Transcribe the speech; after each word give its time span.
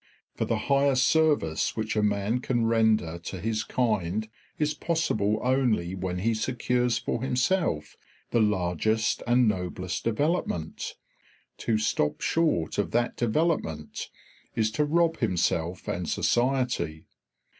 For 0.33 0.45
the 0.45 0.57
highest 0.65 1.05
service 1.07 1.77
which 1.77 1.95
a 1.95 2.01
man 2.01 2.39
can 2.39 2.65
render 2.65 3.19
to 3.19 3.39
his 3.39 3.63
kind 3.63 4.27
is 4.57 4.73
possible 4.73 5.39
only 5.43 5.93
when 5.93 6.17
he 6.17 6.33
secures 6.33 6.97
for 6.97 7.21
himself 7.21 7.95
the 8.31 8.39
largest 8.39 9.21
and 9.27 9.47
noblest 9.47 10.03
development; 10.03 10.95
to 11.59 11.77
stop 11.77 12.19
short 12.21 12.79
of 12.79 12.89
that 12.93 13.15
development 13.15 14.09
is 14.55 14.71
to 14.71 14.85
rob 14.85 15.17
himself 15.19 15.87
and 15.87 16.09
society. 16.09 17.05